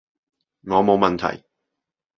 [0.63, 1.43] 我冇問題